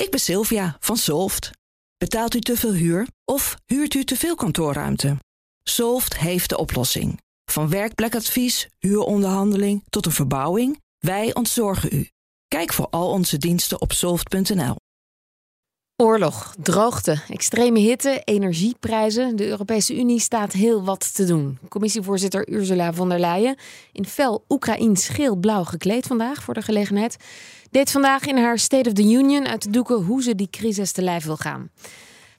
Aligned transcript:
Ik 0.00 0.10
ben 0.10 0.20
Sylvia 0.20 0.76
van 0.80 0.96
Solft. 0.96 1.50
Betaalt 1.98 2.34
u 2.34 2.40
te 2.40 2.56
veel 2.56 2.72
huur 2.72 3.08
of 3.24 3.56
huurt 3.66 3.94
u 3.94 4.04
te 4.04 4.16
veel 4.16 4.34
kantoorruimte? 4.34 5.16
Solft 5.62 6.18
heeft 6.18 6.48
de 6.48 6.58
oplossing. 6.58 7.20
Van 7.44 7.70
werkplekadvies, 7.70 8.68
huuronderhandeling 8.78 9.82
tot 9.90 10.06
een 10.06 10.12
verbouwing, 10.12 10.80
wij 10.98 11.34
ontzorgen 11.34 11.88
u. 11.92 12.08
Kijk 12.48 12.72
voor 12.72 12.86
al 12.90 13.10
onze 13.10 13.38
diensten 13.38 13.80
op 13.80 13.92
soft.nl. 13.92 14.76
Oorlog, 15.96 16.54
droogte, 16.58 17.22
extreme 17.28 17.78
hitte, 17.78 18.20
energieprijzen. 18.24 19.36
De 19.36 19.46
Europese 19.46 19.98
Unie 19.98 20.20
staat 20.20 20.52
heel 20.52 20.84
wat 20.84 21.14
te 21.14 21.24
doen. 21.24 21.58
Commissievoorzitter 21.68 22.48
Ursula 22.48 22.92
von 22.92 23.08
der 23.08 23.18
Leyen, 23.18 23.56
in 23.92 24.06
fel 24.06 24.44
Oekraïns 24.48 25.08
geel-blauw 25.08 25.64
gekleed 25.64 26.06
vandaag 26.06 26.42
voor 26.42 26.54
de 26.54 26.62
gelegenheid, 26.62 27.16
deed 27.70 27.90
vandaag 27.90 28.26
in 28.26 28.36
haar 28.36 28.58
State 28.58 28.88
of 28.88 28.94
the 28.94 29.02
Union 29.02 29.48
uit 29.48 29.62
de 29.62 29.70
doeken 29.70 29.96
hoe 29.96 30.22
ze 30.22 30.34
die 30.34 30.50
crisis 30.50 30.92
te 30.92 31.02
lijf 31.02 31.24
wil 31.24 31.36
gaan. 31.36 31.70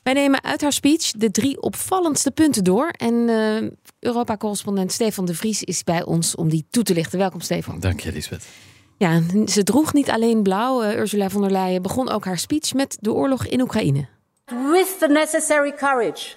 Wij 0.03 0.13
nemen 0.13 0.43
uit 0.43 0.61
haar 0.61 0.73
speech 0.73 1.11
de 1.11 1.31
drie 1.31 1.61
opvallendste 1.61 2.31
punten 2.31 2.63
door. 2.63 2.87
En 2.87 3.13
uh, 3.13 3.69
Europa-correspondent 3.99 4.91
Stefan 4.91 5.25
de 5.25 5.35
Vries 5.35 5.63
is 5.63 5.83
bij 5.83 6.03
ons 6.03 6.35
om 6.35 6.49
die 6.49 6.65
toe 6.69 6.83
te 6.83 6.93
lichten. 6.93 7.19
Welkom, 7.19 7.41
Stefan. 7.41 7.79
Dank 7.79 7.99
je, 7.99 8.11
Lisbeth. 8.11 8.45
Ja, 8.97 9.21
ze 9.45 9.63
droeg 9.63 9.93
niet 9.93 10.09
alleen 10.09 10.43
blauw. 10.43 10.83
Uh, 10.83 10.97
Ursula 10.97 11.29
von 11.29 11.41
der 11.41 11.51
Leyen 11.51 11.81
begon 11.81 12.09
ook 12.09 12.25
haar 12.25 12.37
speech 12.37 12.73
met 12.73 12.97
de 12.99 13.13
oorlog 13.13 13.47
in 13.47 13.61
Oekraïne. 13.61 14.07
With 14.45 14.95
the 14.99 15.07
necessary 15.07 15.73
courage 15.73 16.35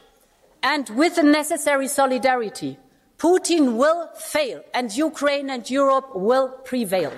and 0.60 0.88
with 0.88 1.14
the 1.14 1.22
necessary 1.22 1.86
solidarity, 1.86 2.76
Putin 3.16 3.76
will 3.76 4.06
fail 4.14 4.62
and 4.70 4.96
Ukraine 4.96 5.52
and 5.52 5.70
Europe 5.70 6.18
will 6.18 6.48
prevail. 6.62 7.12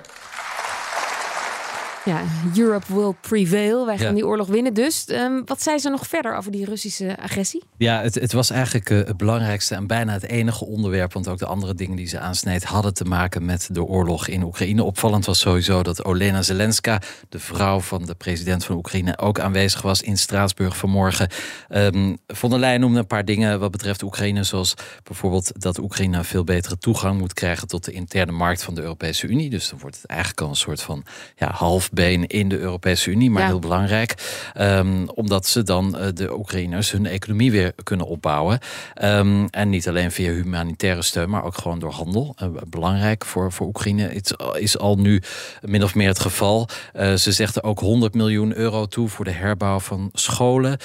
Ja, 2.06 2.22
Europe 2.56 2.94
will 2.94 3.12
prevail. 3.20 3.86
Wij 3.86 3.98
gaan 3.98 4.14
die 4.14 4.26
oorlog 4.26 4.46
winnen 4.46 4.74
dus. 4.74 5.08
Um, 5.08 5.42
wat 5.44 5.62
zei 5.62 5.78
ze 5.78 5.88
nog 5.88 6.06
verder 6.06 6.36
over 6.36 6.50
die 6.50 6.64
Russische 6.64 7.16
agressie? 7.18 7.62
Ja, 7.76 8.02
het, 8.02 8.14
het 8.14 8.32
was 8.32 8.50
eigenlijk 8.50 8.90
uh, 8.90 8.98
het 8.98 9.16
belangrijkste 9.16 9.74
en 9.74 9.86
bijna 9.86 10.12
het 10.12 10.26
enige 10.28 10.66
onderwerp. 10.66 11.12
Want 11.12 11.28
ook 11.28 11.38
de 11.38 11.46
andere 11.46 11.74
dingen 11.74 11.96
die 11.96 12.06
ze 12.06 12.18
aansneed 12.18 12.64
hadden 12.64 12.94
te 12.94 13.04
maken 13.04 13.44
met 13.44 13.68
de 13.72 13.84
oorlog 13.84 14.26
in 14.26 14.42
Oekraïne. 14.42 14.82
Opvallend 14.82 15.24
was 15.24 15.38
sowieso 15.38 15.82
dat 15.82 16.04
Olena 16.04 16.42
Zelenska, 16.42 17.00
de 17.28 17.38
vrouw 17.38 17.80
van 17.80 18.04
de 18.04 18.14
president 18.14 18.64
van 18.64 18.76
Oekraïne, 18.76 19.18
ook 19.18 19.40
aanwezig 19.40 19.82
was 19.82 20.02
in 20.02 20.18
Straatsburg 20.18 20.76
vanmorgen. 20.76 21.28
Um, 21.68 22.18
von 22.26 22.50
der 22.50 22.58
Leyen 22.58 22.80
noemde 22.80 22.98
een 22.98 23.06
paar 23.06 23.24
dingen 23.24 23.60
wat 23.60 23.70
betreft 23.70 24.02
Oekraïne. 24.02 24.42
Zoals 24.42 24.74
bijvoorbeeld 25.02 25.60
dat 25.62 25.78
Oekraïne 25.78 26.24
veel 26.24 26.44
betere 26.44 26.78
toegang 26.78 27.18
moet 27.18 27.32
krijgen 27.32 27.68
tot 27.68 27.84
de 27.84 27.92
interne 27.92 28.32
markt 28.32 28.62
van 28.62 28.74
de 28.74 28.80
Europese 28.80 29.26
Unie. 29.26 29.50
Dus 29.50 29.68
dan 29.68 29.78
wordt 29.78 29.96
het 29.96 30.06
eigenlijk 30.06 30.40
al 30.40 30.48
een 30.48 30.56
soort 30.56 30.82
van 30.82 31.04
ja, 31.36 31.50
half 31.52 31.90
in 32.26 32.48
de 32.48 32.58
Europese 32.58 33.10
Unie, 33.10 33.30
maar 33.30 33.46
heel 33.46 33.58
belangrijk. 33.58 34.14
Um, 34.60 35.08
omdat 35.08 35.46
ze 35.46 35.62
dan 35.62 35.96
uh, 35.96 36.06
de 36.14 36.36
Oekraïners 36.38 36.90
hun 36.90 37.06
economie 37.06 37.50
weer 37.50 37.72
kunnen 37.82 38.06
opbouwen. 38.06 38.58
Um, 39.02 39.48
en 39.50 39.68
niet 39.68 39.88
alleen 39.88 40.10
via 40.10 40.32
humanitaire 40.32 41.02
steun, 41.02 41.30
maar 41.30 41.44
ook 41.44 41.58
gewoon 41.58 41.78
door 41.78 41.92
handel. 41.92 42.34
Uh, 42.42 42.48
belangrijk 42.68 43.24
voor, 43.24 43.52
voor 43.52 43.66
Oekraïne. 43.66 44.02
Het 44.02 44.36
is 44.58 44.78
al 44.78 44.96
nu 44.96 45.22
min 45.60 45.82
of 45.82 45.94
meer 45.94 46.08
het 46.08 46.18
geval. 46.18 46.68
Uh, 46.94 47.14
ze 47.14 47.32
zegt 47.32 47.56
er 47.56 47.62
ook 47.62 47.80
100 47.80 48.14
miljoen 48.14 48.56
euro 48.56 48.86
toe 48.86 49.08
voor 49.08 49.24
de 49.24 49.30
herbouw 49.30 49.80
van 49.80 50.10
scholen. 50.12 50.78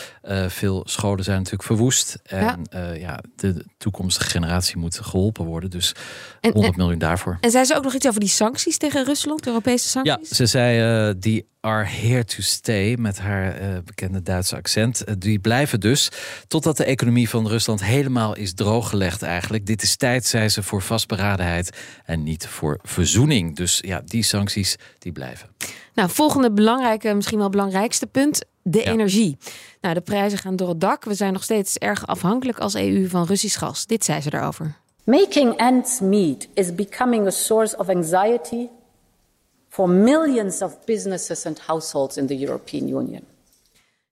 veel 0.48 0.84
scholen 0.86 1.24
zijn 1.24 1.38
natuurlijk 1.38 1.64
verwoest. 1.64 2.20
En 2.24 2.66
ja. 2.72 2.94
ja, 2.94 3.20
de 3.36 3.66
toekomstige 3.78 4.30
generatie 4.30 4.78
moet 4.78 5.00
geholpen 5.00 5.46
worden. 5.46 5.70
Dus 5.70 5.96
100 6.42 6.66
en, 6.66 6.74
miljoen 6.78 7.00
daarvoor. 7.00 7.38
En 7.42 7.52
zei 7.52 7.66
ze 7.66 7.76
ook 7.76 7.84
nog 7.84 7.94
iets 7.94 8.08
over 8.08 8.20
die 8.20 8.30
sancties 8.30 8.78
tegen 8.78 9.06
Rusland, 9.06 9.48
Europese 9.48 9.88
sancties? 9.88 10.30
Ja, 10.30 10.36
ze 10.36 10.46
zei 10.46 10.80
uh, 11.08 11.14
die 11.18 11.50
are 11.60 11.86
here 11.86 12.24
to 12.24 12.42
stay 12.42 12.96
met 12.96 13.20
haar 13.20 13.62
uh, 13.62 13.68
bekende 13.86 14.22
Duitse 14.22 14.56
accent. 14.56 15.04
Uh, 15.08 15.16
die 15.18 15.40
blijven 15.40 15.80
dus 15.80 16.12
totdat 16.48 16.78
de 16.78 16.84
economie 16.84 17.30
van 17.30 17.48
Rusland 17.48 17.84
helemaal 17.84 18.36
is 18.36 18.54
drooggelegd 18.54 19.22
eigenlijk. 19.22 19.66
Dit 19.66 19.82
is 19.82 19.96
tijd, 19.96 20.26
zei 20.26 20.50
ze, 20.50 20.64
voor 20.64 20.82
vastberadenheid 20.82 21.78
en 22.06 22.24
niet 22.24 22.48
voor 22.48 22.80
verzoening. 22.84 23.56
Dus 23.56 23.80
ja, 23.86 24.02
die 24.06 24.24
sancties 24.24 24.76
die 25.00 25.12
blijven. 25.12 25.50
Nou, 25.94 26.10
volgende 26.10 26.52
belangrijke, 26.52 27.14
misschien 27.14 27.38
wel 27.38 27.50
belangrijkste 27.50 28.08
punt. 28.08 28.46
De 28.64 28.80
ja. 28.80 28.86
energie. 28.86 29.38
Nou, 29.82 29.94
de 29.94 30.02
prijzen 30.02 30.38
gaan 30.38 30.56
door 30.56 30.70
het 30.70 30.82
dak. 30.82 31.04
We 31.04 31.14
zijn 31.14 31.34
nog 31.34 31.44
steeds 31.44 31.78
erg 31.78 32.08
afhankelijk 32.08 32.58
als 32.58 32.74
EU 32.74 33.08
van 33.08 33.26
Russisch 33.26 33.60
gas. 33.60 33.86
Dit 33.86 34.06
zei 34.06 34.22
ze 34.22 34.30
daarover. 34.30 34.76
Making 35.04 35.56
ends 35.56 36.00
meet 36.00 36.48
is 36.54 36.76
becoming 36.76 37.28
a 37.28 37.30
source 37.30 37.78
of 37.78 37.90
anxiety 37.90 38.68
for 39.72 39.88
millions 39.88 40.62
of 40.62 40.86
businesses 40.86 41.46
and 41.46 41.58
households 41.58 42.18
in 42.18 42.28
the 42.28 42.36
European 42.36 42.90
Union. 42.90 43.26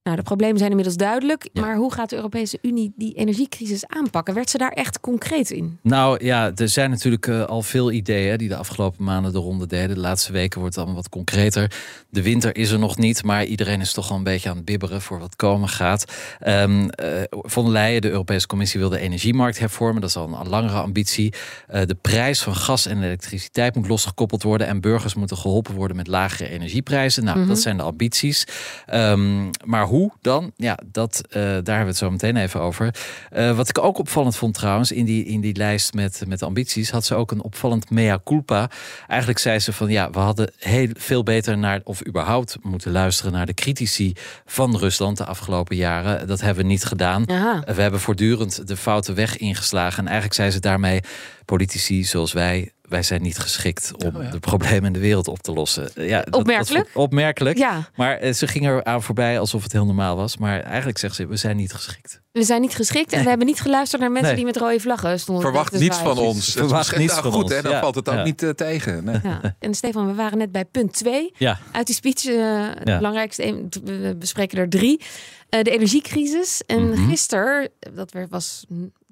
Nou, 0.03 0.21
de 0.21 0.23
problemen 0.23 0.57
zijn 0.57 0.69
inmiddels 0.69 0.97
duidelijk. 0.97 1.49
Ja. 1.53 1.61
Maar 1.61 1.75
hoe 1.75 1.93
gaat 1.93 2.09
de 2.09 2.15
Europese 2.15 2.59
Unie 2.61 2.93
die 2.95 3.13
energiecrisis 3.13 3.87
aanpakken? 3.87 4.33
Werd 4.33 4.49
ze 4.49 4.57
daar 4.57 4.71
echt 4.71 4.99
concreet 4.99 5.51
in? 5.51 5.79
Nou 5.81 6.25
ja, 6.25 6.51
er 6.55 6.69
zijn 6.69 6.89
natuurlijk 6.89 7.27
uh, 7.27 7.45
al 7.45 7.61
veel 7.61 7.91
ideeën 7.91 8.37
die 8.37 8.47
de 8.47 8.55
afgelopen 8.55 9.03
maanden 9.03 9.31
de 9.31 9.37
ronde 9.37 9.67
deden. 9.67 9.95
De 9.95 10.01
laatste 10.01 10.31
weken 10.31 10.59
wordt 10.59 10.75
het 10.75 10.83
allemaal 10.83 11.01
wat 11.01 11.11
concreter. 11.11 11.71
De 12.09 12.21
winter 12.21 12.55
is 12.55 12.71
er 12.71 12.79
nog 12.79 12.97
niet, 12.97 13.23
maar 13.23 13.45
iedereen 13.45 13.81
is 13.81 13.93
toch 13.93 14.11
al 14.11 14.17
een 14.17 14.23
beetje 14.23 14.49
aan 14.49 14.55
het 14.55 14.65
bibberen 14.65 15.01
voor 15.01 15.19
wat 15.19 15.35
komen 15.35 15.69
gaat. 15.69 16.13
Um, 16.47 16.81
uh, 16.81 16.87
von 17.29 17.63
der 17.63 17.73
Leyen, 17.73 18.01
de 18.01 18.09
Europese 18.09 18.47
Commissie, 18.47 18.79
wil 18.79 18.89
de 18.89 18.99
energiemarkt 18.99 19.59
hervormen. 19.59 20.01
Dat 20.01 20.09
is 20.09 20.15
al 20.15 20.39
een 20.39 20.49
langere 20.49 20.79
ambitie. 20.79 21.33
Uh, 21.73 21.81
de 21.85 21.95
prijs 21.95 22.41
van 22.41 22.55
gas 22.55 22.85
en 22.85 23.03
elektriciteit 23.03 23.75
moet 23.75 23.87
losgekoppeld 23.87 24.43
worden. 24.43 24.67
En 24.67 24.81
burgers 24.81 25.13
moeten 25.13 25.37
geholpen 25.37 25.75
worden 25.75 25.97
met 25.97 26.07
lagere 26.07 26.49
energieprijzen. 26.49 27.23
Nou, 27.23 27.35
mm 27.35 27.43
-hmm. 27.43 27.53
dat 27.53 27.61
zijn 27.61 27.77
de 27.77 27.83
ambities. 27.83 28.47
Um, 28.93 29.49
maar 29.65 29.87
hoe 29.89 30.11
dan? 30.21 30.51
Ja, 30.55 30.79
dat, 30.91 31.21
uh, 31.27 31.33
daar 31.33 31.51
hebben 31.51 31.79
we 31.79 31.85
het 31.85 31.97
zo 31.97 32.11
meteen 32.11 32.37
even 32.37 32.61
over. 32.61 32.95
Uh, 33.35 33.55
wat 33.55 33.69
ik 33.69 33.77
ook 33.77 33.97
opvallend 33.97 34.35
vond 34.35 34.53
trouwens, 34.53 34.91
in 34.91 35.05
die, 35.05 35.25
in 35.25 35.41
die 35.41 35.55
lijst 35.55 35.93
met, 35.93 36.23
met 36.27 36.43
ambities, 36.43 36.91
had 36.91 37.05
ze 37.05 37.15
ook 37.15 37.31
een 37.31 37.43
opvallend 37.43 37.89
mea 37.89 38.19
culpa. 38.23 38.69
Eigenlijk 39.07 39.39
zei 39.39 39.59
ze 39.59 39.73
van 39.73 39.89
ja, 39.89 40.09
we 40.09 40.19
hadden 40.19 40.51
heel 40.57 40.89
veel 40.93 41.23
beter 41.23 41.57
naar, 41.57 41.81
of 41.83 42.07
überhaupt 42.07 42.57
moeten 42.61 42.91
luisteren 42.91 43.31
naar 43.31 43.45
de 43.45 43.53
critici 43.53 44.13
van 44.45 44.77
Rusland 44.77 45.17
de 45.17 45.25
afgelopen 45.25 45.75
jaren. 45.75 46.27
Dat 46.27 46.41
hebben 46.41 46.63
we 46.63 46.69
niet 46.69 46.83
gedaan. 46.83 47.29
Aha. 47.29 47.63
We 47.65 47.81
hebben 47.81 47.99
voortdurend 47.99 48.67
de 48.67 48.77
foute 48.77 49.13
weg 49.13 49.37
ingeslagen. 49.37 49.97
En 49.99 50.05
eigenlijk 50.05 50.35
zei 50.35 50.51
ze 50.51 50.59
daarmee, 50.59 51.01
politici 51.45 52.03
zoals 52.03 52.33
wij 52.33 52.71
wij 52.89 53.03
zijn 53.03 53.21
niet 53.21 53.37
geschikt 53.37 53.91
om 54.05 54.15
oh 54.15 54.23
ja. 54.23 54.29
de 54.29 54.39
problemen 54.39 54.85
in 54.85 54.93
de 54.93 54.99
wereld 54.99 55.27
op 55.27 55.41
te 55.41 55.53
lossen. 55.53 55.89
Ja, 55.95 56.21
dat, 56.21 56.35
opmerkelijk. 56.35 56.85
Dat 56.93 57.03
opmerkelijk. 57.03 57.57
Ja. 57.57 57.89
Maar 57.95 58.23
uh, 58.23 58.33
ze 58.33 58.47
ging 58.47 58.67
er 58.67 58.83
aan 58.83 59.03
voorbij 59.03 59.39
alsof 59.39 59.63
het 59.63 59.71
heel 59.71 59.85
normaal 59.85 60.15
was. 60.15 60.37
Maar 60.37 60.61
eigenlijk 60.61 60.97
zegt 60.97 61.15
ze, 61.15 61.27
we 61.27 61.35
zijn 61.35 61.57
niet 61.57 61.73
geschikt. 61.73 62.21
We 62.31 62.43
zijn 62.43 62.61
niet 62.61 62.75
geschikt 62.75 63.13
en 63.13 63.23
we 63.23 63.29
hebben 63.29 63.47
niet 63.47 63.61
geluisterd 63.61 64.01
naar 64.01 64.11
mensen 64.11 64.35
nee. 64.35 64.43
die 64.43 64.53
met 64.53 64.57
rode 64.57 64.79
vlaggen 64.79 65.19
stonden. 65.19 65.43
Verwacht 65.43 65.79
niets 65.79 65.97
van 65.97 66.17
ons. 66.17 66.51
Verwacht 66.53 66.97
niets 66.97 67.11
nou, 67.11 67.23
van 67.23 67.31
goed, 67.31 67.43
ons. 67.43 67.53
Hè, 67.53 67.61
dan 67.61 67.71
ja. 67.71 67.79
valt 67.79 67.95
het 67.95 68.09
ook 68.09 68.15
ja. 68.15 68.23
niet 68.23 68.41
uh, 68.41 68.49
tegen. 68.49 69.03
Nee. 69.03 69.19
Ja. 69.23 69.55
En 69.59 69.73
Stefan, 69.73 70.07
we 70.07 70.13
waren 70.13 70.37
net 70.37 70.51
bij 70.51 70.65
punt 70.65 70.93
2 70.93 71.33
uit 71.71 71.85
die 71.85 71.95
speech. 71.95 72.25
Uh, 72.25 72.67
het 72.73 72.97
belangrijkste, 72.97 73.67
we 73.83 74.15
bespreken 74.19 74.57
er 74.57 74.69
drie. 74.69 75.01
de 75.49 75.71
energiecrisis. 75.71 76.61
En 76.65 76.81
mm 76.81 76.93
-hmm. 76.93 77.09
gisteren, 77.09 77.69
dat 77.93 78.13
was 78.29 78.65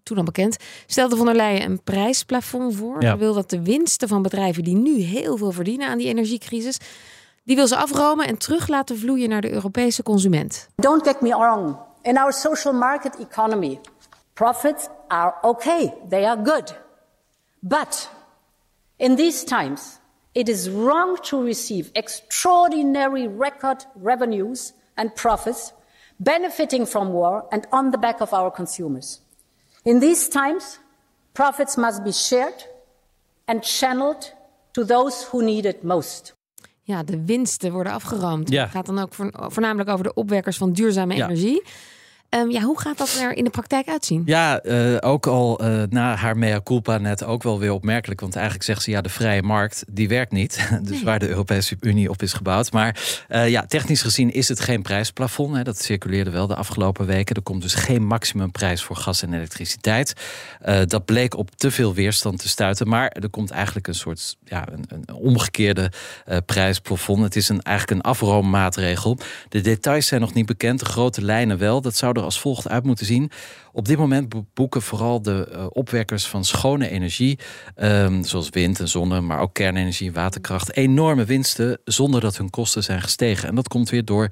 toen 0.08 0.18
al 0.18 0.24
bekend, 0.24 0.58
stelde 0.86 1.16
von 1.16 1.26
der 1.26 1.36
Leyen 1.36 1.62
een 1.62 1.84
prijsplafond 1.84 2.76
voor. 2.76 3.02
Ja. 3.02 3.12
Ze 3.12 3.18
wil 3.18 3.34
dat 3.34 3.50
de 3.50 3.62
winsten 3.62 4.08
van 4.08 4.22
bedrijven 4.22 4.64
die 4.64 4.76
nu 4.76 5.00
heel 5.00 5.38
veel 5.38 5.52
verdienen 5.52 5.88
aan 5.88 5.98
die 5.98 6.08
energiecrisis, 6.08 6.80
die 7.44 7.56
wil 7.56 7.68
ze 7.68 7.76
afromen 7.76 8.28
en 8.28 8.38
terug 8.38 8.68
laten 8.68 8.98
vloeien 8.98 9.30
naar 9.30 9.42
de 9.42 9.52
Europese 9.52 10.04
consument. 10.04 10.68
Don't 10.76 11.08
get 11.08 11.22
me 11.22 11.30
wrong. 11.30 11.76
In 12.02 12.18
our 12.18 12.34
social 12.34 12.74
market 12.74 13.20
economy, 13.20 13.80
profits 14.34 14.88
are 15.08 15.34
okay. 15.42 15.94
They 16.10 16.26
are 16.26 16.42
good. 16.44 16.76
But 17.60 18.10
in 18.96 19.16
these 19.16 19.44
times, 19.44 20.00
it 20.32 20.50
is 20.50 20.70
wrong 20.70 21.20
to 21.20 21.44
receive 21.44 21.90
extraordinary 21.92 23.30
record 23.38 23.88
revenues 24.04 24.74
and 24.96 25.14
profits 25.14 25.74
benefiting 26.18 26.86
from 26.86 27.12
war 27.12 27.46
and 27.52 27.68
on 27.72 27.92
the 27.92 27.98
back 27.98 28.22
of 28.22 28.34
our 28.34 28.52
consumers. 28.52 29.22
In 29.88 30.00
these 30.00 30.28
times, 30.28 30.80
profits 31.32 31.76
must 31.76 32.04
be 32.04 32.12
shared 32.12 32.68
and 33.46 33.66
channeled 33.66 34.34
to 34.72 34.86
those 34.86 35.28
who 35.32 35.44
need 35.44 35.66
it 35.66 35.84
most. 35.84 36.36
Ja, 36.82 37.04
de 37.04 37.26
winsten 37.26 37.72
worden 37.72 37.94
afgeroomd. 37.94 38.50
Ja. 38.50 38.64
Het 38.64 38.72
gaat 38.72 38.86
dan 38.86 39.00
ook 39.00 39.14
voornamelijk 39.32 39.90
over 39.90 40.04
de 40.04 40.14
opwekkers 40.14 40.58
van 40.58 40.74
duurzame 40.74 41.16
ja. 41.16 41.26
energie. 41.26 41.64
Ehm, 42.30 42.50
ja, 42.50 42.62
hoe 42.62 42.80
gaat 42.80 42.98
dat 42.98 43.20
er 43.22 43.38
in 43.38 43.44
de 43.44 43.50
praktijk 43.50 43.88
uitzien? 43.88 44.24
Ja, 44.26 44.64
uh, 44.64 44.98
ook 45.00 45.28
al 45.28 45.64
uh, 45.64 45.84
na 45.90 46.16
haar 46.16 46.38
mea 46.38 46.62
culpa 46.64 46.98
net 46.98 47.24
ook 47.24 47.44
wel 47.44 47.60
weer 47.60 47.72
opmerkelijk. 47.72 48.22
Want 48.22 48.36
eigenlijk 48.36 48.66
zegt 48.66 48.82
ze 48.82 48.92
ja, 48.92 49.02
de 49.02 49.10
vrije 49.10 49.42
markt 49.42 49.84
die 49.90 50.08
werkt 50.08 50.32
niet. 50.32 50.70
dus 50.82 50.90
nee. 50.90 51.04
waar 51.04 51.20
de 51.20 51.28
Europese 51.28 51.78
Unie 51.80 52.10
op 52.10 52.22
is 52.22 52.34
gebouwd. 52.34 52.72
Maar 52.72 53.26
uh, 53.30 53.50
ja, 53.50 53.66
technisch 53.66 54.02
gezien 54.02 54.34
is 54.34 54.48
het 54.48 54.60
geen 54.60 54.82
prijsplafond. 54.82 55.56
Hè. 55.56 55.64
Dat 55.64 55.82
circuleerde 55.82 56.30
wel 56.30 56.48
de 56.48 56.56
afgelopen 56.56 57.06
weken. 57.06 57.36
Er 57.36 57.42
komt 57.42 57.62
dus 57.62 57.74
geen 57.74 58.06
maximumprijs 58.06 58.84
voor 58.84 58.96
gas 58.96 59.22
en 59.22 59.34
elektriciteit. 59.34 60.14
dat 60.88 61.06
bleek 61.06 61.38
op 61.38 61.56
te 61.56 61.72
veel 61.72 61.94
weerstand 61.94 62.40
te 62.40 62.48
stuiten. 62.48 62.88
Maar 62.88 63.08
er 63.08 63.30
komt 63.30 63.52
eigenlijk 63.52 63.88
een 63.88 63.96
soort 63.96 64.38
ja, 64.44 64.68
een, 64.72 64.86
een 64.88 65.16
omgekeerde 65.16 65.92
prijsplafond. 66.46 67.24
Het 67.24 67.36
is 67.36 67.50
een, 67.50 67.62
eigenlijk 67.62 68.00
een 68.00 68.12
afroommaatregel. 68.12 69.18
De 69.50 69.62
details 69.62 70.08
zijn 70.08 70.22
nog 70.22 70.34
niet 70.34 70.46
bekend. 70.46 70.80
De 70.80 70.86
grote 70.86 71.22
lijnen 71.22 71.58
wel. 71.58 71.82
Dat 71.82 71.96
zou 71.96 72.16
als 72.24 72.40
volgt 72.40 72.70
uit 72.70 72.84
moeten 72.84 73.06
zien. 73.06 73.32
Op 73.72 73.86
dit 73.88 73.98
moment 73.98 74.54
boeken 74.54 74.82
vooral 74.82 75.22
de 75.22 75.50
uh, 75.52 75.66
opwekkers 75.70 76.28
van 76.28 76.46
schone 76.46 76.90
energie, 76.90 77.40
um, 77.76 78.24
zoals 78.24 78.50
wind 78.50 78.80
en 78.80 78.88
zonne, 78.88 79.22
maar 79.22 79.40
ook 79.40 79.54
kernenergie 79.54 80.08
en 80.08 80.14
waterkracht, 80.14 80.76
enorme 80.76 81.26
winsten 81.26 81.80
zonder 81.84 82.22
dat 82.22 82.38
hun 82.38 82.50
kosten 82.50 82.84
zijn 82.84 83.02
gestegen. 83.02 83.50
En 83.50 83.56
dat 83.56 83.68
komt 83.68 83.90
weer 83.90 84.06
door 84.06 84.30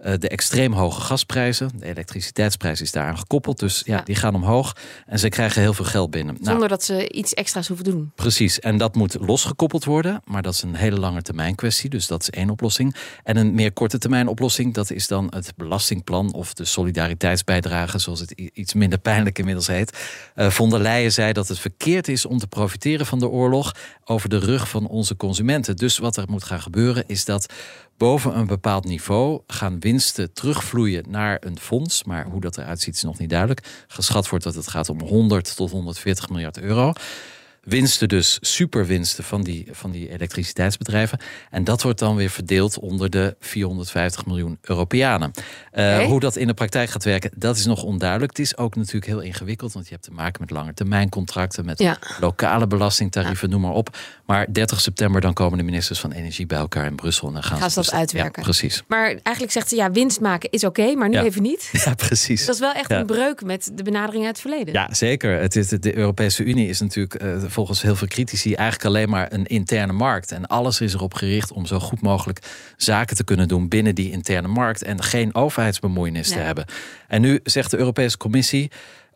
uh, 0.00 0.12
de 0.18 0.28
extreem 0.28 0.72
hoge 0.72 1.00
gasprijzen. 1.00 1.70
De 1.74 1.86
elektriciteitsprijs 1.86 2.80
is 2.80 2.92
daaraan 2.92 3.18
gekoppeld, 3.18 3.58
dus 3.58 3.82
ja, 3.84 3.96
ja. 3.96 4.02
die 4.02 4.14
gaan 4.14 4.34
omhoog 4.34 4.76
en 5.06 5.18
ze 5.18 5.28
krijgen 5.28 5.62
heel 5.62 5.74
veel 5.74 5.84
geld 5.84 6.10
binnen. 6.10 6.34
Zonder 6.34 6.54
nou, 6.54 6.68
dat 6.68 6.84
ze 6.84 7.10
iets 7.10 7.34
extra's 7.34 7.68
hoeven 7.68 7.84
doen. 7.84 8.12
Precies, 8.14 8.60
en 8.60 8.78
dat 8.78 8.94
moet 8.94 9.16
losgekoppeld 9.20 9.84
worden, 9.84 10.22
maar 10.24 10.42
dat 10.42 10.54
is 10.54 10.62
een 10.62 10.74
hele 10.74 10.98
lange 10.98 11.22
termijn 11.22 11.54
kwestie, 11.54 11.90
dus 11.90 12.06
dat 12.06 12.22
is 12.22 12.30
één 12.30 12.50
oplossing. 12.50 12.94
En 13.22 13.36
een 13.36 13.54
meer 13.54 13.72
korte 13.72 13.98
termijn 13.98 14.28
oplossing, 14.28 14.74
dat 14.74 14.90
is 14.90 15.06
dan 15.06 15.26
het 15.30 15.52
belastingplan 15.56 16.32
of 16.32 16.54
de 16.54 16.64
solidariteitsbijdrage, 16.64 17.98
zoals 17.98 18.20
het 18.20 18.30
iets 18.30 18.74
minder 18.74 18.98
pijnlijk 18.98 19.38
inmiddels 19.38 19.66
heet. 19.66 19.98
Uh, 20.36 20.50
von 20.50 20.70
der 20.70 20.80
Leyen 20.80 21.12
zei 21.12 21.32
dat 21.32 21.48
het 21.48 21.58
verkeerd 21.58 22.08
is 22.08 22.26
om 22.26 22.38
te 22.38 22.46
profiteren 22.46 23.06
van 23.06 23.18
de 23.18 23.28
oorlog 23.28 23.74
over 24.04 24.28
de 24.28 24.38
rug 24.38 24.68
van 24.68 24.86
onze 24.86 25.16
consumenten. 25.16 25.76
Dus 25.76 25.98
wat 25.98 26.16
er 26.16 26.24
moet 26.28 26.44
gaan 26.44 26.62
gebeuren 26.62 27.04
is 27.06 27.24
dat 27.24 27.52
boven 27.98 28.38
een 28.38 28.46
bepaald 28.46 28.84
niveau 28.84 29.40
gaan 29.46 29.80
winsten 29.80 30.32
terugvloeien 30.32 31.04
naar 31.08 31.36
een 31.40 31.58
fonds. 31.58 32.04
Maar 32.04 32.24
hoe 32.24 32.40
dat 32.40 32.58
eruit 32.58 32.80
ziet 32.80 32.94
is 32.94 33.02
nog 33.02 33.18
niet 33.18 33.30
duidelijk. 33.30 33.84
Geschat 33.88 34.28
wordt 34.28 34.44
dat 34.44 34.54
het 34.54 34.68
gaat 34.68 34.88
om 34.88 35.00
100 35.00 35.56
tot 35.56 35.70
140 35.70 36.28
miljard 36.28 36.58
euro 36.58 36.92
winsten 37.62 38.08
dus, 38.08 38.38
superwinsten 38.40 39.24
van 39.24 39.42
die, 39.42 39.68
van 39.70 39.90
die 39.90 40.10
elektriciteitsbedrijven. 40.10 41.18
En 41.50 41.64
dat 41.64 41.82
wordt 41.82 41.98
dan 41.98 42.16
weer 42.16 42.30
verdeeld 42.30 42.78
onder 42.78 43.10
de 43.10 43.36
450 43.40 44.26
miljoen 44.26 44.58
Europeanen. 44.62 45.30
Uh, 45.34 45.40
okay. 45.72 46.06
Hoe 46.06 46.20
dat 46.20 46.36
in 46.36 46.46
de 46.46 46.54
praktijk 46.54 46.90
gaat 46.90 47.04
werken, 47.04 47.30
dat 47.36 47.56
is 47.56 47.66
nog 47.66 47.82
onduidelijk. 47.82 48.30
Het 48.36 48.46
is 48.46 48.56
ook 48.56 48.76
natuurlijk 48.76 49.06
heel 49.06 49.20
ingewikkeld, 49.20 49.72
want 49.72 49.86
je 49.86 49.92
hebt 49.92 50.04
te 50.04 50.12
maken 50.12 50.40
met 50.40 50.50
lange 50.50 50.74
termijn 50.74 51.08
contracten, 51.08 51.64
met 51.64 51.78
ja. 51.78 51.98
lokale 52.20 52.66
belastingtarieven, 52.66 53.48
ja. 53.48 53.54
noem 53.54 53.62
maar 53.62 53.76
op. 53.76 53.96
Maar 54.26 54.52
30 54.52 54.80
september 54.80 55.20
dan 55.20 55.32
komen 55.32 55.58
de 55.58 55.64
ministers 55.64 56.00
van 56.00 56.12
Energie 56.12 56.46
bij 56.46 56.58
elkaar 56.58 56.86
in 56.86 56.94
Brussel. 56.94 57.28
En 57.28 57.34
dan 57.34 57.42
gaan, 57.42 57.58
gaan 57.58 57.70
ze 57.70 57.80
dat 57.80 57.92
uitwerken. 57.92 58.42
Ja, 58.42 58.42
precies. 58.42 58.82
Maar 58.86 59.06
eigenlijk 59.06 59.52
zegt 59.52 59.68
ze, 59.68 59.76
ja, 59.76 59.90
winst 59.90 60.20
maken 60.20 60.50
is 60.50 60.64
oké, 60.64 60.80
okay, 60.80 60.94
maar 60.94 61.08
nu 61.08 61.18
even 61.18 61.42
niet. 61.42 61.70
Ja, 61.88 61.94
precies. 61.94 62.46
Dat 62.46 62.54
is 62.54 62.60
wel 62.60 62.72
echt 62.72 62.90
een 62.90 63.06
breuk 63.06 63.44
met 63.44 63.70
de 63.74 63.82
benadering 63.82 64.24
uit 64.24 64.36
het 64.36 64.40
verleden. 64.40 64.74
Ja, 64.74 64.94
zeker. 64.94 65.40
Het 65.40 65.56
is, 65.56 65.68
de 65.68 65.96
Europese 65.96 66.44
Unie 66.44 66.68
is 66.68 66.80
natuurlijk 66.80 67.22
uh, 67.22 67.42
volgens 67.58 67.82
heel 67.82 67.96
veel 67.96 68.08
critici 68.08 68.54
eigenlijk 68.54 68.88
alleen 68.88 69.08
maar 69.08 69.32
een 69.32 69.46
interne 69.46 69.92
markt. 69.92 70.32
En 70.32 70.46
alles 70.46 70.80
is 70.80 70.94
erop 70.94 71.14
gericht 71.14 71.52
om 71.52 71.66
zo 71.66 71.78
goed 71.78 72.00
mogelijk 72.00 72.38
zaken 72.76 73.16
te 73.16 73.24
kunnen 73.24 73.48
doen 73.48 73.68
binnen 73.68 73.94
die 73.94 74.10
interne 74.10 74.48
markt. 74.48 74.82
En 74.82 75.02
geen 75.02 75.34
overheidsbemoeienis 75.34 76.28
nee. 76.28 76.38
te 76.38 76.44
hebben. 76.44 76.64
En 77.08 77.20
nu 77.20 77.40
zegt 77.44 77.70
de 77.70 77.76
Europese 77.76 78.16
Commissie. 78.16 78.70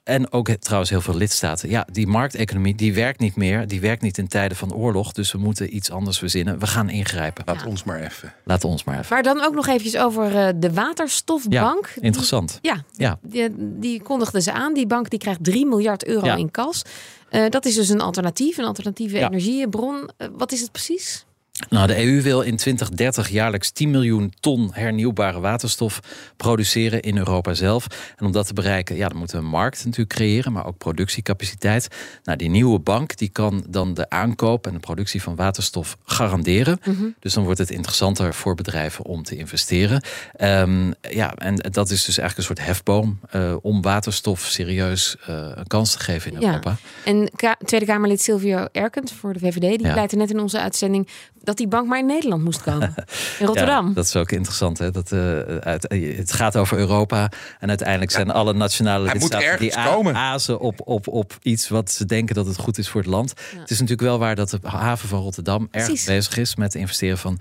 En 0.04 0.32
ook 0.32 0.48
trouwens 0.48 0.90
heel 0.90 1.00
veel 1.00 1.16
lidstaten. 1.16 1.68
Ja, 1.68 1.86
die 1.92 2.06
markteconomie 2.06 2.74
die 2.74 2.94
werkt 2.94 3.20
niet 3.20 3.36
meer. 3.36 3.66
Die 3.68 3.80
werkt 3.80 4.02
niet 4.02 4.18
in 4.18 4.28
tijden 4.28 4.56
van 4.56 4.74
oorlog. 4.74 5.12
Dus 5.12 5.32
we 5.32 5.38
moeten 5.38 5.76
iets 5.76 5.90
anders 5.90 6.18
verzinnen. 6.18 6.58
We 6.58 6.66
gaan 6.66 6.88
ingrijpen. 6.88 7.44
Laat 7.46 7.60
ja. 7.60 7.66
ons 7.66 7.84
maar 7.84 8.00
even. 8.00 8.34
Laat 8.44 8.64
ons 8.64 8.84
maar 8.84 8.98
even. 8.98 9.06
Maar 9.10 9.22
dan 9.22 9.44
ook 9.44 9.54
nog 9.54 9.66
eventjes 9.66 9.96
over 9.96 10.34
uh, 10.34 10.48
de 10.56 10.72
waterstofbank. 10.72 11.92
Ja, 11.94 12.02
interessant. 12.02 12.58
Die, 12.60 12.70
ja, 12.70 12.84
ja. 12.96 13.18
Die, 13.22 13.48
die 13.56 14.02
kondigde 14.02 14.40
ze 14.40 14.52
aan. 14.52 14.74
Die 14.74 14.86
bank 14.86 15.10
die 15.10 15.18
krijgt 15.18 15.44
3 15.44 15.66
miljard 15.66 16.04
euro 16.06 16.26
ja. 16.26 16.36
in 16.36 16.50
kas. 16.50 16.82
Uh, 17.30 17.48
dat 17.48 17.64
is 17.64 17.74
dus 17.74 17.88
een 17.88 18.00
alternatief, 18.00 18.58
een 18.58 18.64
alternatieve 18.64 19.16
ja. 19.16 19.26
energiebron. 19.26 20.10
Uh, 20.18 20.28
wat 20.36 20.52
is 20.52 20.60
het 20.60 20.72
precies? 20.72 21.24
Nou, 21.68 21.86
de 21.86 22.04
EU 22.04 22.22
wil 22.22 22.40
in 22.40 22.56
2030 22.56 23.28
jaarlijks 23.28 23.70
10 23.70 23.90
miljoen 23.90 24.32
ton 24.40 24.70
hernieuwbare 24.72 25.40
waterstof 25.40 26.00
produceren 26.36 27.00
in 27.00 27.16
Europa 27.16 27.54
zelf. 27.54 27.86
En 28.16 28.26
om 28.26 28.32
dat 28.32 28.46
te 28.46 28.54
bereiken, 28.54 28.96
ja, 28.96 29.08
dan 29.08 29.18
moeten 29.18 29.38
we 29.38 29.44
een 29.44 29.50
markt 29.50 29.84
natuurlijk 29.84 30.14
creëren, 30.14 30.52
maar 30.52 30.66
ook 30.66 30.78
productiecapaciteit. 30.78 31.88
Nou, 32.24 32.38
die 32.38 32.48
nieuwe 32.48 32.78
bank 32.78 33.16
die 33.16 33.28
kan 33.28 33.64
dan 33.68 33.94
de 33.94 34.10
aankoop 34.10 34.66
en 34.66 34.72
de 34.72 34.78
productie 34.78 35.22
van 35.22 35.36
waterstof 35.36 35.96
garanderen. 36.04 36.78
Mm 36.84 36.94
-hmm. 36.94 37.14
Dus 37.18 37.32
dan 37.34 37.44
wordt 37.44 37.58
het 37.58 37.70
interessanter 37.70 38.34
voor 38.34 38.54
bedrijven 38.54 39.04
om 39.04 39.22
te 39.22 39.36
investeren. 39.36 40.02
Um, 40.40 40.94
ja, 41.00 41.34
en 41.34 41.56
dat 41.56 41.90
is 41.90 42.04
dus 42.04 42.18
eigenlijk 42.18 42.36
een 42.36 42.56
soort 42.56 42.66
hefboom 42.66 43.20
uh, 43.34 43.56
om 43.62 43.82
waterstof 43.82 44.40
serieus 44.40 45.16
uh, 45.28 45.50
een 45.54 45.66
kans 45.66 45.92
te 45.92 45.98
geven 45.98 46.32
in 46.32 46.40
ja. 46.40 46.46
Europa. 46.46 46.76
En 47.04 47.30
Ka 47.36 47.56
Tweede 47.64 47.86
Kamerlid 47.86 48.22
Silvio 48.22 48.68
Erkend 48.72 49.12
voor 49.12 49.32
de 49.32 49.38
VVD, 49.38 49.78
die 49.78 49.86
ja. 49.86 50.06
net 50.10 50.30
in 50.30 50.40
onze 50.40 50.60
uitzending 50.60 51.08
dat 51.52 51.60
die 51.60 51.76
bank 51.76 51.88
maar 51.88 51.98
in 51.98 52.06
Nederland 52.06 52.44
moest 52.44 52.62
komen. 52.62 52.94
In 53.38 53.46
Rotterdam. 53.46 53.86
Ja, 53.86 53.94
dat 53.94 54.04
is 54.04 54.16
ook 54.16 54.30
interessant. 54.30 54.78
Hè? 54.78 54.90
Dat, 54.90 55.12
uh, 55.12 55.38
uit, 55.60 55.86
het 56.16 56.32
gaat 56.32 56.56
over 56.56 56.78
Europa. 56.78 57.30
En 57.58 57.68
uiteindelijk 57.68 58.10
zijn 58.10 58.26
ja, 58.26 58.32
alle 58.32 58.52
nationale 58.52 59.12
lidstaten 59.12 59.58
die 59.58 59.76
azen 59.76 60.60
op, 60.60 60.80
op, 60.84 61.08
op 61.08 61.38
iets 61.42 61.68
wat 61.68 61.90
ze 61.90 62.04
denken 62.04 62.34
dat 62.34 62.46
het 62.46 62.58
goed 62.58 62.78
is 62.78 62.88
voor 62.88 63.00
het 63.00 63.10
land. 63.10 63.32
Ja. 63.52 63.60
Het 63.60 63.70
is 63.70 63.80
natuurlijk 63.80 64.08
wel 64.08 64.18
waar 64.18 64.34
dat 64.34 64.50
de 64.50 64.58
haven 64.62 65.08
van 65.08 65.20
Rotterdam 65.20 65.68
erg 65.70 65.84
Precies. 65.84 66.04
bezig 66.04 66.36
is 66.36 66.56
met 66.56 66.72
het 66.72 66.82
investeren 66.82 67.18
van 67.18 67.38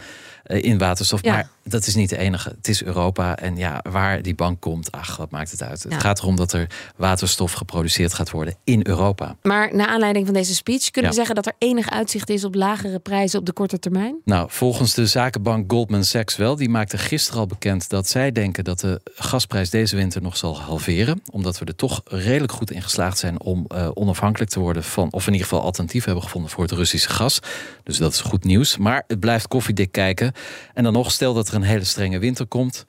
in 0.52 0.78
waterstof. 0.78 1.24
Maar 1.24 1.50
dat 1.64 1.88
is 1.88 1.96
niet 1.96 2.10
de 2.10 2.18
enige. 2.18 2.50
Het 2.50 2.68
is 2.68 2.84
Europa. 2.84 3.36
En 3.36 3.58
ja, 3.58 3.84
waar 3.90 4.22
die 4.22 4.36
bank 4.36 4.62
komt, 4.62 4.92
ach, 4.92 5.18
wat 5.18 5.32
maakt 5.32 5.52
het 5.52 5.64
uit? 5.64 5.84
Het 5.84 5.94
gaat 5.94 6.20
erom 6.20 6.36
dat 6.36 6.54
er 6.54 6.68
waterstof 6.96 7.52
geproduceerd 7.52 8.14
gaat 8.14 8.32
worden 8.32 8.56
in 8.64 8.80
Europa. 8.88 9.36
Maar 9.42 9.76
naar 9.76 9.88
aanleiding 9.88 10.26
van 10.26 10.34
deze 10.34 10.56
speech 10.56 10.90
kunnen 10.90 11.12
we 11.12 11.18
zeggen 11.18 11.36
dat 11.36 11.46
er 11.46 11.54
enig 11.58 11.90
uitzicht 11.90 12.30
is 12.30 12.44
op 12.44 12.56
lagere 12.56 13.00
prijzen 13.00 13.40
op 13.40 13.46
de 13.46 13.54
korte 13.54 13.80
termijn? 13.80 14.16
Nou, 14.26 14.48
volgens 14.52 14.94
de 14.94 15.06
zakenbank 15.06 15.72
Goldman 15.72 16.04
Sachs 16.04 16.38
wel. 16.38 16.56
Die 16.56 16.70
maakte 16.70 16.98
gisteren 16.98 17.40
al 17.40 17.48
bekend 17.48 17.90
dat 17.90 18.08
zij 18.08 18.32
denken 18.32 18.64
dat 18.64 18.80
de 18.80 19.02
gasprijs 19.16 19.70
deze 19.70 19.96
winter 19.96 20.22
nog 20.22 20.38
zal 20.38 20.60
halveren. 20.60 21.22
Omdat 21.32 21.60
we 21.60 21.66
er 21.66 21.76
toch 21.76 22.02
redelijk 22.06 22.52
goed 22.52 22.72
in 22.72 22.82
geslaagd 22.82 23.18
zijn 23.18 23.42
om 23.42 23.66
uh, 23.76 23.90
onafhankelijk 23.94 24.52
te 24.52 24.60
worden 24.60 24.84
van, 24.84 25.12
of 25.12 25.28
in 25.28 25.32
ieder 25.32 25.48
geval 25.48 25.64
alternatief 25.64 26.06
hebben 26.06 26.24
gevonden 26.24 26.52
voor 26.52 26.64
het 26.64 26.72
Russische 26.72 27.10
gas. 27.10 27.40
Dus 27.84 27.98
dat 27.98 28.14
is 28.14 28.22
goed 28.22 28.44
nieuws. 28.44 28.78
Maar 28.78 29.04
het 29.08 29.20
blijft 29.20 29.48
koffiedik 29.48 29.92
kijken. 29.92 30.34
En 30.74 30.84
dan 30.84 30.94
nog, 30.94 31.12
stel 31.12 31.34
dat 31.34 31.48
er 31.48 31.54
een 31.54 31.62
hele 31.62 31.84
strenge 31.84 32.20
winter 32.20 32.46
komt. 32.46 32.86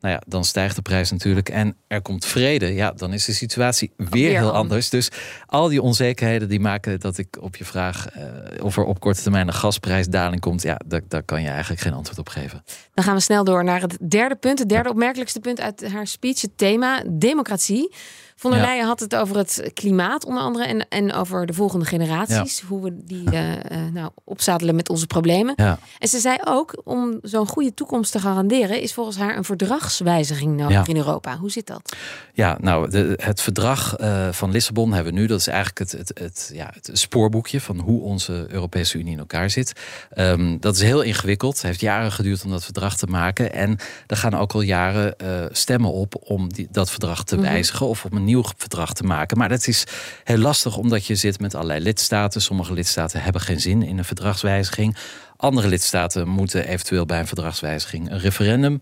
Nou 0.00 0.14
ja, 0.14 0.22
dan 0.26 0.44
stijgt 0.44 0.76
de 0.76 0.82
prijs 0.82 1.10
natuurlijk. 1.10 1.48
En 1.48 1.76
er 1.86 2.02
komt 2.02 2.24
vrede. 2.24 2.74
Ja, 2.74 2.90
dan 2.90 3.12
is 3.12 3.24
de 3.24 3.32
situatie 3.32 3.92
weer, 3.96 4.08
weer 4.10 4.38
heel 4.38 4.52
anders. 4.52 4.88
Dus 4.88 5.08
al 5.46 5.68
die 5.68 5.82
onzekerheden 5.82 6.48
die 6.48 6.60
maken 6.60 7.00
dat 7.00 7.18
ik 7.18 7.36
op 7.40 7.56
je 7.56 7.64
vraag 7.64 8.06
uh, 8.16 8.64
of 8.64 8.76
er 8.76 8.84
op 8.84 9.00
korte 9.00 9.22
termijn 9.22 9.46
een 9.46 9.54
gasprijsdaling 9.54 10.40
komt. 10.40 10.62
Ja, 10.62 10.80
daar, 10.86 11.00
daar 11.08 11.22
kan 11.22 11.42
je 11.42 11.48
eigenlijk 11.48 11.80
geen 11.80 11.92
antwoord 11.92 12.18
op 12.18 12.28
geven. 12.28 12.62
Dan 12.94 13.04
gaan 13.04 13.14
we 13.14 13.20
snel 13.20 13.44
door 13.44 13.64
naar 13.64 13.80
het 13.80 13.98
derde 14.08 14.36
punt. 14.36 14.58
Het 14.58 14.68
derde 14.68 14.88
opmerkelijkste 14.88 15.40
punt 15.40 15.60
uit 15.60 15.92
haar 15.92 16.06
speech. 16.06 16.40
Het 16.40 16.58
thema 16.58 17.02
democratie. 17.08 17.94
Von 18.40 18.50
der 18.50 18.60
ja. 18.60 18.66
Leyen 18.66 18.86
had 18.86 19.00
het 19.00 19.16
over 19.16 19.36
het 19.36 19.70
klimaat 19.74 20.24
onder 20.24 20.42
andere 20.42 20.64
en, 20.64 20.88
en 20.88 21.12
over 21.12 21.46
de 21.46 21.52
volgende 21.52 21.84
generaties. 21.84 22.60
Ja. 22.60 22.66
Hoe 22.66 22.82
we 22.82 23.04
die 23.04 23.32
uh, 23.32 23.50
uh, 23.50 23.56
nou, 23.92 24.10
opzadelen 24.24 24.74
met 24.74 24.88
onze 24.88 25.06
problemen. 25.06 25.52
Ja. 25.56 25.78
En 25.98 26.08
ze 26.08 26.18
zei 26.18 26.36
ook, 26.44 26.80
om 26.84 27.18
zo'n 27.22 27.48
goede 27.48 27.74
toekomst 27.74 28.12
te 28.12 28.18
garanderen... 28.18 28.80
is 28.80 28.94
volgens 28.94 29.16
haar 29.16 29.36
een 29.36 29.44
verdragswijziging 29.44 30.56
nodig 30.56 30.86
in 30.86 30.96
Europa. 30.96 31.36
Hoe 31.36 31.50
zit 31.50 31.66
dat? 31.66 31.96
Ja, 32.32 32.58
nou, 32.60 32.90
de, 32.90 33.18
het 33.22 33.40
verdrag 33.40 34.00
uh, 34.00 34.28
van 34.30 34.50
Lissabon 34.50 34.92
hebben 34.92 35.14
we 35.14 35.20
nu. 35.20 35.26
Dat 35.26 35.38
is 35.38 35.46
eigenlijk 35.46 35.78
het, 35.78 35.92
het, 35.92 36.18
het, 36.18 36.50
ja, 36.52 36.70
het 36.74 36.90
spoorboekje 36.92 37.60
van 37.60 37.78
hoe 37.78 38.02
onze 38.02 38.46
Europese 38.48 38.98
Unie 38.98 39.12
in 39.12 39.18
elkaar 39.18 39.50
zit. 39.50 39.72
Um, 40.16 40.60
dat 40.60 40.74
is 40.74 40.82
heel 40.82 41.02
ingewikkeld. 41.02 41.54
Het 41.54 41.62
heeft 41.62 41.80
jaren 41.80 42.12
geduurd 42.12 42.44
om 42.44 42.50
dat 42.50 42.64
verdrag 42.64 42.96
te 42.96 43.06
maken. 43.06 43.52
En 43.52 43.78
er 44.06 44.16
gaan 44.16 44.34
ook 44.34 44.52
al 44.52 44.60
jaren 44.60 45.14
stemmen 45.52 45.92
op 45.92 46.14
om 46.20 46.52
die, 46.52 46.68
dat 46.70 46.90
verdrag 46.90 47.24
te 47.24 47.36
mm 47.36 47.42
-hmm. 47.42 47.50
wijzigen... 47.50 47.86
of 47.86 48.04
om 48.04 48.16
een 48.16 48.28
nieuw 48.30 48.44
verdrag 48.56 48.92
te 48.92 49.04
maken. 49.04 49.38
Maar 49.38 49.48
dat 49.48 49.66
is 49.66 49.84
heel 50.24 50.38
lastig 50.38 50.76
omdat 50.76 51.06
je 51.06 51.14
zit 51.14 51.40
met 51.40 51.54
allerlei 51.54 51.80
lidstaten. 51.80 52.42
Sommige 52.42 52.72
lidstaten 52.72 53.22
hebben 53.22 53.40
geen 53.40 53.60
zin 53.60 53.82
in 53.82 53.98
een 53.98 54.04
verdragswijziging. 54.04 54.96
Andere 55.36 55.68
lidstaten 55.68 56.28
moeten 56.28 56.66
eventueel 56.66 57.06
bij 57.06 57.18
een 57.18 57.26
verdragswijziging 57.26 58.10
een 58.10 58.18
referendum 58.18 58.80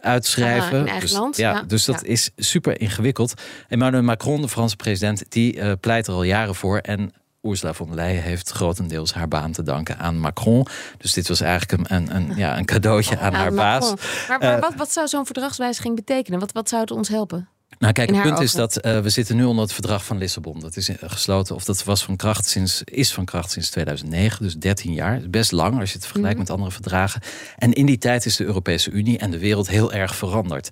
uitschrijven. 0.00 0.88
Ah, 0.88 1.00
dus, 1.00 1.12
land, 1.12 1.36
ja, 1.36 1.52
ja, 1.52 1.62
dus 1.62 1.84
dat 1.84 2.00
ja. 2.00 2.06
is 2.06 2.30
super 2.36 2.80
ingewikkeld. 2.80 3.34
Emmanuel 3.68 4.02
Macron, 4.02 4.40
de 4.40 4.48
Franse 4.48 4.76
president, 4.76 5.22
die 5.28 5.56
uh, 5.56 5.72
pleit 5.80 6.06
er 6.06 6.12
al 6.12 6.22
jaren 6.22 6.54
voor. 6.54 6.78
En 6.78 7.12
Ursula 7.42 7.74
von 7.74 7.86
der 7.86 7.96
Leyen 7.96 8.22
heeft 8.22 8.50
grotendeels 8.50 9.14
haar 9.14 9.28
baan 9.28 9.52
te 9.52 9.62
danken 9.62 9.98
aan 9.98 10.18
Macron. 10.18 10.66
Dus 10.98 11.12
dit 11.12 11.28
was 11.28 11.40
eigenlijk 11.40 11.90
een, 11.90 11.96
een, 11.96 12.16
een 12.16 12.36
ja, 12.36 12.58
een 12.58 12.64
cadeautje 12.64 13.18
aan, 13.18 13.24
aan 13.24 13.34
haar 13.34 13.52
Macron. 13.52 13.94
baas. 13.96 14.28
Maar, 14.28 14.38
maar 14.38 14.54
uh, 14.54 14.60
wat, 14.60 14.74
wat 14.74 14.92
zou 14.92 15.08
zo'n 15.08 15.26
verdragswijziging 15.26 15.94
betekenen? 15.96 16.40
Wat, 16.40 16.52
wat 16.52 16.68
zou 16.68 16.80
het 16.80 16.90
ons 16.90 17.08
helpen? 17.08 17.48
Nou, 17.80 17.92
kijk, 17.92 18.10
het 18.10 18.22
punt 18.22 18.40
is 18.40 18.52
dat 18.52 18.76
eh, 18.76 19.00
we 19.00 19.08
zitten 19.08 19.36
nu 19.36 19.44
onder 19.44 19.64
het 19.64 19.72
verdrag 19.72 20.04
van 20.04 20.18
Lissabon. 20.18 20.60
Dat 20.60 20.76
is 20.76 20.88
eh, 20.88 20.96
gesloten, 21.00 21.54
of 21.54 21.64
dat 21.64 21.84
was 21.84 22.04
van 22.04 22.16
kracht 22.16 22.48
sinds, 22.48 22.82
is 22.84 23.12
van 23.12 23.24
kracht 23.24 23.50
sinds 23.50 23.70
2009, 23.70 24.42
dus 24.44 24.54
13 24.56 24.92
jaar. 24.92 25.20
Best 25.30 25.52
lang 25.52 25.80
als 25.80 25.88
je 25.90 25.94
het 25.94 26.06
vergelijkt 26.06 26.36
Mhm. 26.36 26.46
met 26.46 26.50
andere 26.56 26.70
verdragen. 26.72 27.20
En 27.56 27.72
in 27.72 27.86
die 27.86 27.98
tijd 27.98 28.24
is 28.26 28.36
de 28.36 28.44
Europese 28.44 28.90
Unie 28.90 29.18
en 29.18 29.30
de 29.30 29.38
wereld 29.38 29.68
heel 29.68 29.92
erg 29.92 30.14
veranderd. 30.16 30.70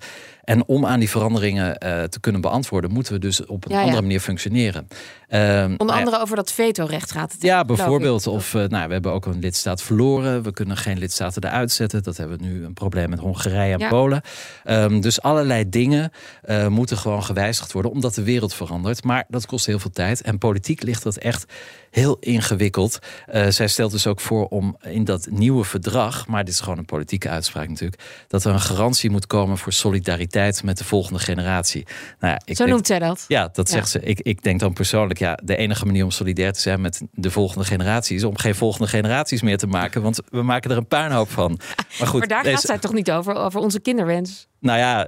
En 0.49 0.67
om 0.67 0.87
aan 0.87 0.99
die 0.99 1.11
veranderingen 1.11 1.79
eh, 1.79 2.03
te 2.03 2.21
kunnen 2.21 2.41
beantwoorden, 2.41 2.93
moeten 2.93 3.13
we 3.13 3.19
dus 3.19 3.47
op 3.47 3.65
een 3.65 3.75
Ja, 3.75 3.83
andere 3.83 4.03
manier 4.03 4.21
functioneren. 4.21 4.89
Ehm, 5.29 5.75
Onder 5.77 5.97
andere 5.97 6.21
over 6.21 6.37
dat 6.37 6.53
vetorecht 6.53 7.13
gaat 7.13 7.33
het. 7.33 7.43
Ja, 7.43 7.65
bijvoorbeeld. 7.65 8.27
Of 8.27 8.55
eh, 8.55 8.65
nou, 8.65 8.87
we 8.87 8.93
hebben 8.93 9.13
ook 9.13 9.27
een 9.27 9.39
lidstaat 9.39 9.83
verloren. 9.83 10.43
We 10.43 10.53
kunnen 10.53 10.77
geen 10.77 10.99
lidstaten 10.99 11.45
eruit 11.45 11.73
zetten. 11.73 12.03
Dat 12.03 12.17
hebben 12.17 12.39
we 12.39 12.45
nu 12.45 12.65
een 12.65 12.73
probleem 12.73 13.11
met 13.11 13.19
Hongarije 13.19 13.77
en. 13.77 13.89
Polen. 13.89 14.21
Ehm, 14.65 15.01
dus 15.01 15.23
allerlei 15.23 15.69
dingen 15.69 16.13
eh, 16.43 16.67
moeten 16.67 16.97
gewoon 16.97 17.25
gewijzigd 17.25 17.73
worden, 17.73 17.91
omdat 17.91 18.15
de 18.15 18.23
wereld 18.23 18.55
verandert. 18.55 19.05
Maar 19.05 19.25
dat 19.29 19.47
kost 19.47 19.67
heel 19.67 19.79
veel 19.79 19.91
tijd. 19.91 20.23
En 20.23 20.39
politiek 20.39 20.83
ligt 20.83 21.03
dat 21.03 21.17
echt 21.17 21.53
heel 21.99 22.17
ingewikkeld. 22.21 22.99
Eh, 23.27 23.49
zij 23.49 23.69
stelt 23.69 23.91
dus 23.91 24.07
ook 24.07 24.21
voor 24.21 24.47
om 24.47 24.77
in 24.83 25.05
dat 25.05 25.27
nieuwe 25.31 25.65
verdrag, 25.65 26.27
maar 26.27 26.45
dit 26.45 26.55
is 26.55 26.61
gewoon 26.61 26.79
een 26.79 26.85
politieke 26.85 27.29
uitspraak 27.29 27.69
natuurlijk, 27.69 28.03
dat 28.29 28.45
er 28.45 28.53
een 28.53 28.61
garantie 28.61 29.11
moet 29.11 29.27
komen 29.27 29.59
voor 29.59 29.73
solidariteit 29.73 30.63
met 30.63 30.79
de 30.79 30.85
volgende 30.85 31.19
generatie. 31.19 31.87
Nou 32.21 32.33
ja, 32.33 32.41
ik 32.45 32.57
Zo 32.57 32.63
denk- 32.65 32.69
noemt 32.77 32.87
zij 32.87 32.99
dat. 32.99 33.25
ja, 33.29 33.49
dat 33.53 33.69
Ja. 33.69 33.75
zegt 33.75 33.89
ze. 33.89 34.01
Ik, 34.01 34.21
ik 34.21 34.43
denk 34.43 34.61
dan 34.61 34.73
persoonlijk, 34.73 35.19
ja, 35.19 35.39
de 35.45 35.57
enige 35.57 35.85
manier 35.87 36.05
om 36.05 36.11
solidair 36.11 36.53
te 36.53 36.61
zijn 36.61 36.81
met 36.81 37.03
de 37.13 37.31
volgende 37.31 37.65
generatie 37.65 38.17
is 38.17 38.25
om 38.25 38.39
geen 38.39 38.55
volgende 38.55 38.89
generaties 38.89 39.43
meer 39.43 39.59
te 39.59 39.67
maken, 39.67 40.03
want 40.03 40.21
we 40.31 40.43
maken 40.43 40.71
er 40.71 40.77
een 40.77 40.87
puinhoop 40.89 41.31
van. 41.31 41.59
Maar 41.99 42.09
goed, 42.09 42.19
maar 42.19 42.29
daar 42.29 42.43
deze- 42.43 42.55
gaat 42.57 42.65
zij 42.65 42.79
toch 42.79 42.93
niet 42.93 43.11
over, 43.11 43.35
over 43.35 43.61
onze 43.61 43.81
kinderwens? 43.81 44.48
Nou 44.61 44.79
ja, 44.79 45.07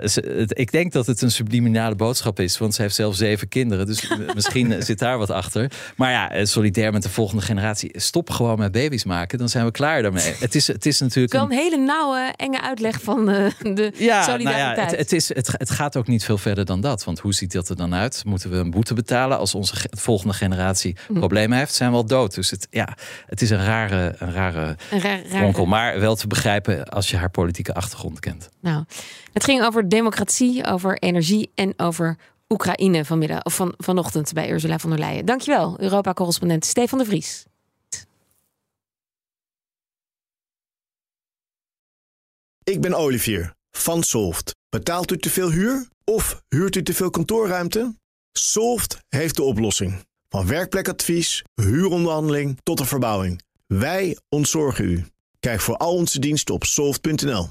ik 0.48 0.72
denk 0.72 0.92
dat 0.92 1.06
het 1.06 1.22
een 1.22 1.30
subliminale 1.30 1.94
boodschap 1.94 2.40
is, 2.40 2.58
want 2.58 2.74
ze 2.74 2.82
heeft 2.82 2.94
zelf 2.94 3.14
zeven 3.14 3.48
kinderen, 3.48 3.86
dus 3.86 4.12
misschien 4.34 4.82
zit 4.82 4.98
daar 4.98 5.18
wat 5.18 5.30
achter. 5.30 5.70
Maar 5.96 6.10
ja, 6.10 6.30
eh, 6.30 6.44
solidair 6.44 6.92
met 6.92 7.02
de 7.02 7.08
volgende 7.08 7.42
generatie. 7.42 8.00
Stop 8.00 8.30
gewoon 8.30 8.58
met 8.58 8.72
baby's 8.72 9.04
maken, 9.04 9.38
dan 9.38 9.48
zijn 9.48 9.64
we 9.64 9.70
klaar 9.70 10.02
daarmee. 10.02 10.34
Het 10.38 10.54
is, 10.54 10.66
het 10.66 10.86
is 10.86 11.00
natuurlijk 11.00 11.32
Wel 11.32 11.42
een 11.44 11.50
een 11.50 11.56
hele 11.56 11.76
nauwe, 11.76 12.32
enge 12.36 12.60
uitleg 12.62 13.02
van 13.02 13.30
eh, 13.30 13.50
de 13.74 13.92
ja, 13.96 14.22
solidariteit. 14.22 14.76
Nou 14.76 14.76
ja, 14.76 14.82
het, 14.82 14.96
het, 14.96 15.12
is, 15.12 15.34
het, 15.34 15.48
het 15.56 15.70
gaat 15.70 15.96
ook 15.96 16.06
niet 16.06 16.24
veel 16.24 16.38
verder 16.38 16.64
dan 16.64 16.80
dat. 16.80 17.04
Want 17.04 17.18
hoe 17.18 17.34
ziet 17.34 17.52
dat 17.52 17.68
er 17.68 17.76
dan 17.76 17.94
uit? 17.94 18.22
Moeten 18.24 18.50
we 18.50 18.56
een 18.56 18.70
boete 18.70 18.94
betalen 18.94 19.38
als 19.38 19.54
onze 19.54 19.76
ge- 19.76 19.88
volgende 19.90 20.34
generatie 20.34 20.96
Hm. 21.06 21.12
problemen 21.18 21.58
heeft? 21.58 21.74
Zijn 21.74 21.90
we 21.90 21.96
al 21.96 22.06
dood? 22.06 22.34
Dus 22.34 22.50
het, 22.50 22.66
ja, 22.70 22.96
het 23.26 23.42
is 23.42 23.50
een 23.50 23.64
rare, 23.64 24.14
een 24.18 24.32
rare 24.32 24.76
Een 24.90 25.00
raar- 25.00 25.22
raar- 25.30 25.44
onkel. 25.44 25.66
Maar 25.66 26.00
wel 26.00 26.14
te 26.16 26.26
begrijpen 26.26 26.84
als 26.88 27.10
je 27.10 27.16
haar 27.16 27.30
politieke 27.30 27.74
achtergrond 27.74 28.20
kent. 28.20 28.48
Nou, 28.60 28.84
het 29.40 29.50
ging 29.50 29.62
over 29.62 29.88
democratie, 29.88 30.64
over 30.64 30.98
energie 30.98 31.50
en 31.54 31.72
over 31.76 32.16
Oekraïne 32.48 33.04
vanmiddag 33.04 33.42
of 33.42 33.54
van, 33.54 33.74
vanochtend 33.76 34.32
bij 34.32 34.50
Ursula 34.50 34.78
von 34.78 34.90
der 34.90 34.98
Leyen. 34.98 35.24
Dankjewel, 35.26 35.80
Europa-correspondent 35.80 36.64
Stefan 36.64 36.98
de 36.98 37.04
Vries. 37.04 37.44
Ik 42.64 42.80
ben 42.80 42.94
Olivier 42.94 43.54
van 43.70 44.02
Solft. 44.02 44.54
Betaalt 44.68 45.10
u 45.10 45.18
te 45.18 45.30
veel 45.30 45.50
huur 45.50 45.88
of 46.04 46.42
huurt 46.48 46.76
u 46.76 46.82
te 46.82 46.94
veel 46.94 47.10
kantoorruimte? 47.10 47.94
Solft 48.32 48.98
heeft 49.08 49.36
de 49.36 49.42
oplossing. 49.42 50.04
Van 50.28 50.46
werkplekadvies, 50.46 51.44
huuronderhandeling 51.54 52.58
tot 52.62 52.78
de 52.78 52.84
verbouwing. 52.84 53.42
Wij 53.66 54.18
ontzorgen 54.28 54.84
u. 54.84 55.06
Kijk 55.38 55.60
voor 55.60 55.76
al 55.76 55.94
onze 55.94 56.18
diensten 56.18 56.54
op 56.54 56.64
soft.nl. 56.64 57.48